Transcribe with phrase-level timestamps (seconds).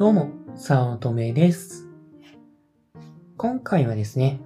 [0.00, 1.86] どうも、さおとめです。
[3.36, 4.40] 今回はですね、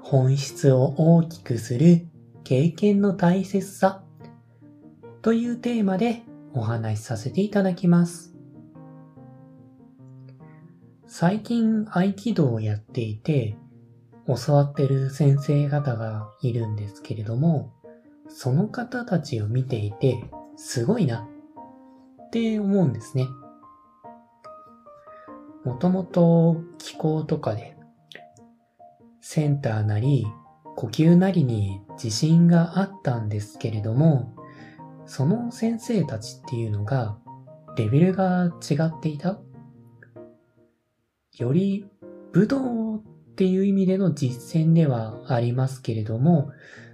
[0.00, 2.08] 本質を大きくする
[2.42, 4.02] 経験の大切さ
[5.22, 6.22] というテーマで
[6.54, 8.34] お話しさせていただきます。
[11.06, 13.56] 最近合気道をやっていて、
[14.26, 17.72] 教わってる先生方がいるんですけれども、
[18.28, 20.24] その方たちを見ていて、
[20.56, 21.28] すごいな
[22.26, 23.28] って思うんですね。
[25.66, 27.76] もともと気候とかで、
[29.20, 30.24] センターなり
[30.76, 34.32] 呼吸なりに自信があったんですけれども、
[35.06, 37.18] その先生たちっていうのが、
[37.76, 39.40] レベルが違っていた
[41.36, 41.84] より
[42.32, 43.02] 武道っ
[43.34, 46.52] ていう意味での実践ではありますけれども、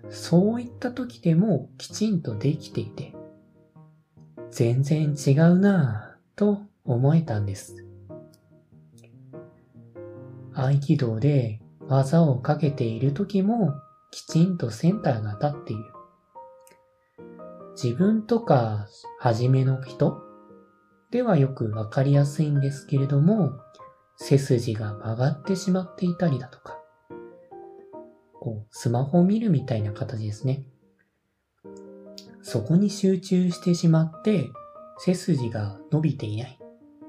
[0.08, 3.14] そういった時でもきちんとできていて、
[4.50, 7.91] 全然違うなぁと思えたんです。
[10.54, 13.74] 合気道で技をかけている時も
[14.10, 15.84] きちんとセンターが立っている。
[17.74, 18.86] 自分とか
[19.18, 20.20] 初めの人？
[21.10, 23.52] ではよくわかりやすいんですけれども、
[24.16, 26.78] 背筋が曲がってしまっていたりだとか、
[28.40, 30.64] こう、スマホを見るみたいな形ですね。
[32.42, 34.50] そこに集中してしまって、
[34.98, 36.58] 背筋が伸びていない。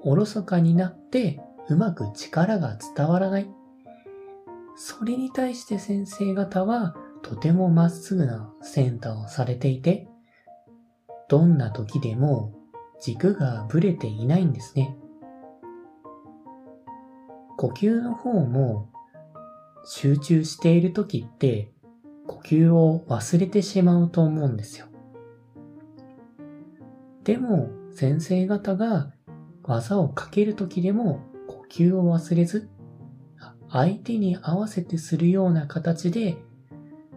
[0.01, 3.49] おろそかになって、うまく力が伝わらない。
[4.75, 10.07] それに対して先生方は、とてもまっすぐなセンターをされていて、
[11.29, 12.53] どんな時でも
[13.01, 14.97] 軸がぶれていないんですね。
[17.57, 18.89] 呼吸の方も
[19.85, 21.71] 集中している時って
[22.27, 24.87] 呼吸を忘れてしまうと思うんですよ。
[27.23, 29.13] でも先生方が
[29.63, 31.21] 技をかける時でも
[31.73, 32.69] 吸を忘れず
[33.67, 36.37] 相手に合わせてするような形で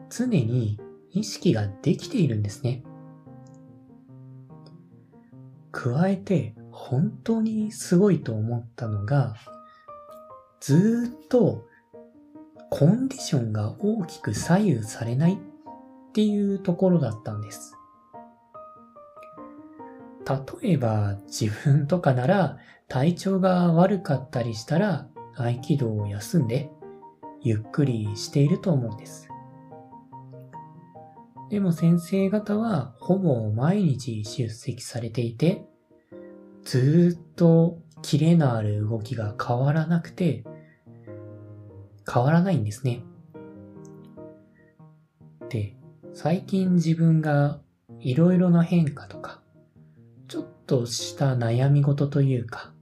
[0.09, 0.81] 常に
[1.11, 2.83] 意識ができているんですね。
[5.73, 9.35] 加えて本当にすごいと思ったのが
[10.61, 11.67] ずーっと
[12.71, 15.39] コンディションが大きく左右されないっ
[16.15, 17.76] ていうところだったんです。
[20.29, 26.71] 例えば自分とかなら体調が悪かったりしたら合気道を休んで
[27.43, 29.29] ゆっくりしていると思うんです。
[31.49, 35.65] でも先生方はほぼ毎日出席されていて
[36.65, 40.45] ずっとキレのある動きが変わらなくて、
[42.13, 43.03] 変わらないんですね。
[45.49, 45.77] で、
[46.13, 47.61] 最近自分が
[48.01, 49.41] いろいろな変化とか、
[50.67, 52.73] とした悩み事というか、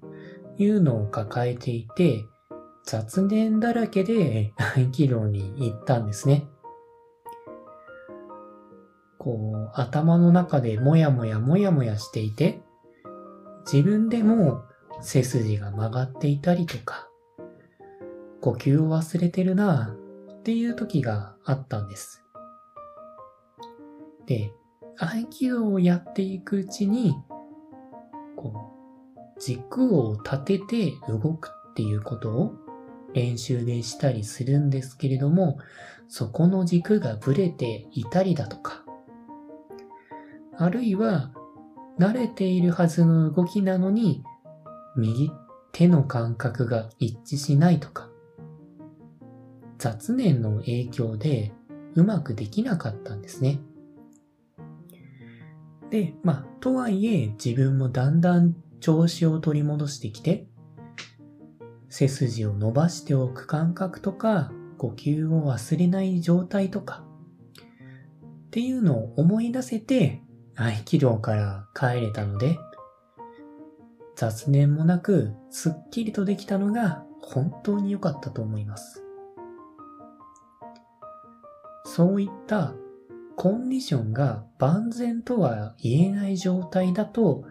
[0.57, 2.25] いうのを抱えていて、
[2.85, 6.47] 雑念だらけで合気道に行ったんですね。
[9.19, 12.61] こう、頭の中でもやもやもやもやしていて、
[13.65, 14.63] 自分でも
[15.01, 17.09] 背筋が曲がっていたりとか、
[18.41, 19.97] 呼吸を忘れてるな
[20.41, 22.23] っていう時があったんです。
[24.27, 24.53] で、
[24.99, 27.15] 合気道をやっていくうちに、
[29.41, 32.55] 軸を立てて動くっていうことを
[33.15, 35.59] 練習でしたりするんですけれども、
[36.09, 38.85] そこの軸がぶれていたりだとか、
[40.57, 41.33] あるいは
[41.99, 44.23] 慣れているはずの動きなのに、
[44.97, 45.31] 右
[45.73, 48.09] 手の感覚が一致しないとか、
[49.79, 51.53] 雑念の影響で
[51.95, 53.61] うまくできなかったんですね。
[55.91, 60.47] で、まあ、とはいえ自分もだんだん調子を取り戻してきて、
[61.89, 67.03] 背筋を伸ばしておく感覚とか、呼吸を忘れない状態とか、
[68.49, 70.21] っていうのを思い出せて、
[70.55, 72.59] 合気道から帰れたので、
[74.17, 79.03] 雑念もなくすっきりとできたのが本当に良かったと思います。
[81.87, 82.75] そういった
[83.35, 87.45] コンディションが万全とは言えない状態だと、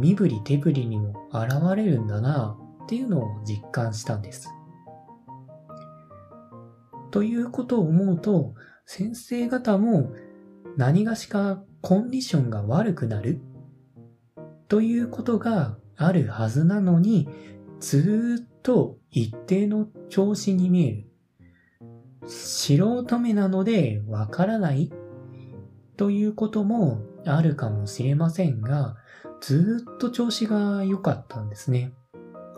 [0.00, 4.48] 身振り手振りにも現れるんだなっていうのを実感したんです。
[7.10, 8.54] ということを思うと、
[8.86, 10.12] 先生方も
[10.76, 13.40] 何がしかコンディションが悪くなる
[14.68, 17.28] ということがあるはずなのに、
[17.80, 21.04] ずっと一定の調子に見える。
[22.26, 24.92] 素人目なのでわからない
[25.96, 28.96] ということもあるかもしれませんが、
[29.40, 31.92] ずっと調子が良かったんですね。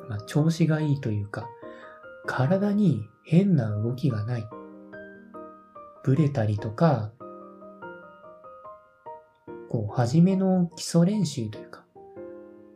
[0.08, 1.48] まあ、調子がいいというか、
[2.26, 4.48] 体に変な動きがない。
[6.02, 7.12] ブレたりとか、
[9.68, 11.84] こう、初めの基礎練習というか、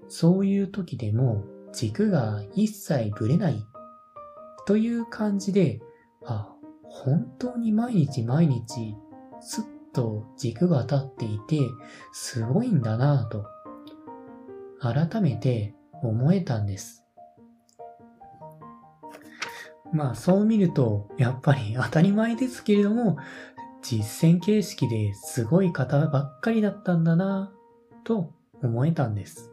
[0.08, 3.64] そういう時でも軸が一切ぶれない
[4.66, 5.80] という感じで、
[6.24, 6.54] あ、
[6.84, 8.94] 本当に毎日毎日
[9.40, 11.58] すっと軸が立っていて、
[12.12, 13.46] すごいんだなぁと、
[14.92, 17.04] 改めて思えたんです。
[19.92, 23.16] まあそう見ると、やっぱり当たり前ですけれども、
[23.80, 28.32] 実践形式ですごい方ばっかりだったんだなぁと
[28.62, 29.52] 思えたんです。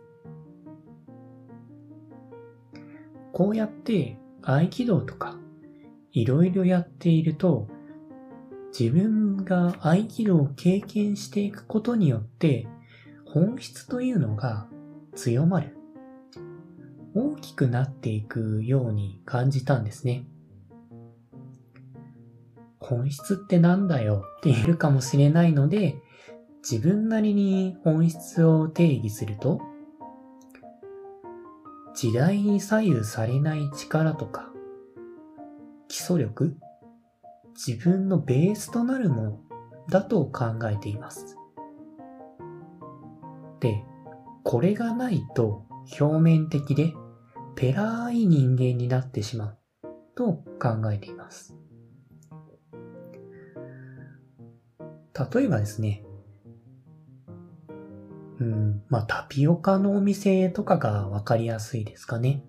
[3.32, 5.38] こうやって合気道とか
[6.12, 7.68] いろいろやっていると、
[8.78, 12.68] 自分が合気道を経験していくことによって、
[13.26, 14.68] 本質というのが
[15.16, 15.78] 強まる。
[17.14, 20.26] 大きくなっていくように感じたんですね。
[22.80, 25.96] 本質ってなんだよって言えるかもしれないので、
[26.70, 29.62] 自分なりに本質を定義すると、
[31.96, 34.52] 時代に左右されない力とか、
[35.88, 36.58] 基礎力、
[37.54, 39.40] 自分のベースとなるもの
[39.90, 41.38] だと考えています。
[43.60, 43.84] で、
[44.44, 45.66] これがないと
[46.00, 46.94] 表面的で
[47.56, 49.58] ペラーい人間になってしまう
[50.16, 51.56] と考えています。
[55.34, 56.04] 例えばですね、
[58.40, 62.44] うん、まあタピオカのお店とかがわかりやすいですかね。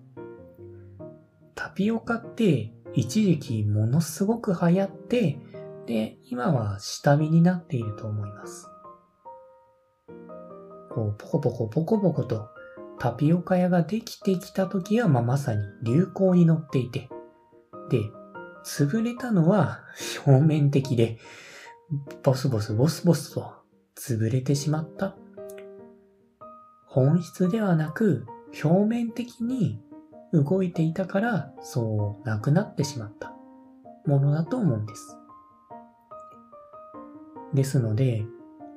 [1.53, 5.37] タピオカって一時期ものすごく流行って、
[5.85, 8.72] で、今は下火になっていると思います。
[10.93, 12.49] こう、ポコポコポコポコと
[12.99, 17.09] タピオカ屋ができてきた時は、まあ、まさに流行に乗っていて、
[17.89, 17.99] で、
[18.63, 19.81] 潰れたのは
[20.25, 21.19] 表面的で、
[22.23, 23.53] ボスボスボスボスと
[23.95, 25.15] 潰れてしまった。
[26.85, 28.25] 本質ではなく、
[28.63, 29.83] 表面的に
[30.31, 33.33] 動いていたから、そうなくなってしまった
[34.05, 35.17] ものだと思うんです。
[37.53, 38.25] ですので、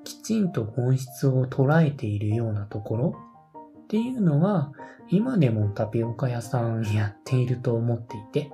[0.07, 3.17] きちんと本質を捉えているようなところ
[3.83, 4.73] っていうのは、
[5.11, 8.53] 今でもタピオカ屋さんやっていると思っていて、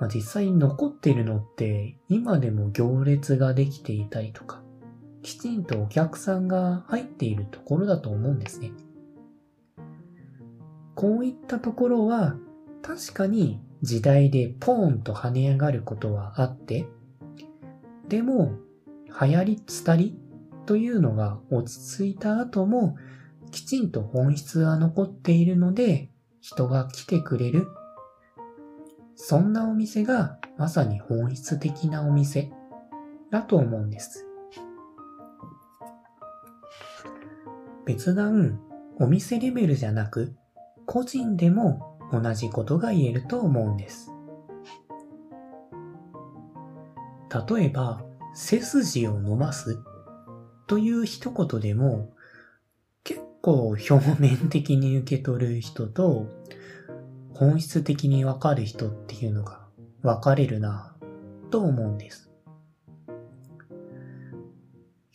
[0.00, 4.62] まあ、実際残っているのって今でも行列ができていたりとか、
[5.22, 8.70] きちんとお客さんが入っているところだと思うんですね。
[10.94, 12.36] こういったところは
[12.82, 16.86] 確かに時代でポーンと跳ね上がることはあって、
[18.08, 18.52] でも
[19.20, 20.18] 流行り伝り
[20.66, 22.96] というのが落ち着いた後も
[23.50, 27.68] きちんと本質が残っているので人が来てくれる。
[29.16, 32.50] そんなお店がまさに本質的なお店
[33.30, 34.26] だと思うんです。
[37.86, 38.60] 別段
[38.98, 40.34] お店レベルじゃなく
[40.86, 44.10] 個人でも同じことが言えると思うんです。
[47.48, 49.78] 例えば、背筋を伸ばす？
[50.66, 52.12] という一言でも
[53.04, 56.26] 結構表面的に受け取る人と
[57.32, 59.66] 本質的にわかる人っていうのが
[60.02, 60.96] 分かれるな
[61.50, 62.30] と思うんです。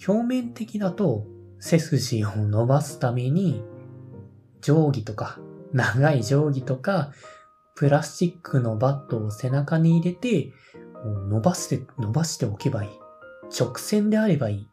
[0.07, 1.25] 表面的だと
[1.59, 3.61] 背筋を伸ばすために
[4.61, 5.39] 定規とか
[5.73, 7.11] 長い定規とか、
[7.75, 10.51] プラスチックのバットを背中に入れて、
[11.29, 12.89] 伸ばして、伸ばしておけばいい。
[13.57, 14.67] 直線であればいい。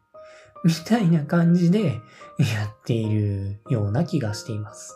[0.64, 2.00] みたいな感じでや
[2.66, 4.95] っているような気がしています。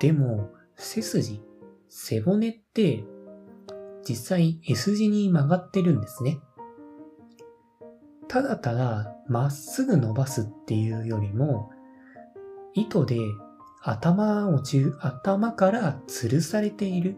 [0.00, 1.42] でも、背筋、
[1.88, 3.04] 背骨って、
[4.08, 6.38] 実際 S 字に曲がってるんですね。
[8.28, 11.70] ただただまっすぐ伸ばすっていうよりも、
[12.74, 13.18] 糸で
[13.82, 17.16] 頭を中、頭から吊るされている。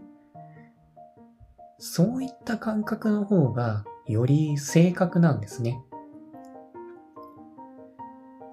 [1.79, 5.83] そういった感覚の方がより正確なんですね。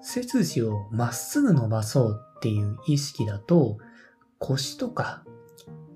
[0.02, 3.78] 背筋をまっすぐ伸ばそうっていう意識だと
[4.38, 5.24] 腰とか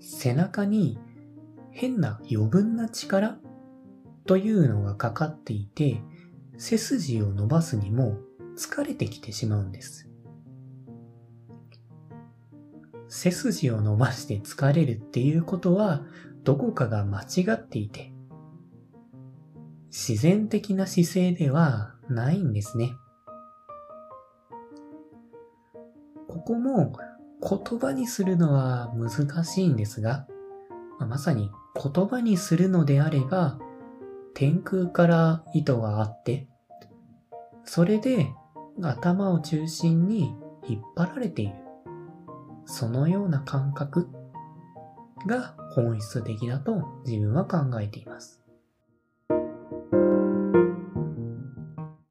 [0.00, 0.98] 背中に
[1.70, 3.38] 変な余分な力
[4.24, 6.00] というのがかかっていて
[6.56, 8.18] 背筋を伸ばすにも
[8.56, 10.08] 疲れてきてしまうんです。
[13.08, 16.02] 背筋を伸ばして疲れるっていうことは
[16.48, 18.10] どこかが間違っていて、
[19.88, 22.92] 自然的な姿勢ではないんですね。
[26.26, 26.94] ここも
[27.42, 30.26] 言葉にするのは難しいんですが、
[30.98, 33.58] ま、さに言葉にするのであれば、
[34.32, 36.48] 天空から糸があって、
[37.64, 38.26] それで
[38.80, 40.34] 頭を中心に
[40.66, 41.56] 引っ張られている。
[42.64, 44.08] そのような感覚
[45.26, 48.37] が本質的だと自分は考えています。